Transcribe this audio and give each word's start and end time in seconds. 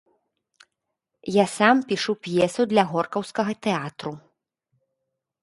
Я 1.35 1.45
сам 1.57 1.75
пішу 1.91 2.11
п'есу 2.23 2.67
для 2.73 2.83
горкаўскага 2.95 3.53
тэатру. 3.69 4.13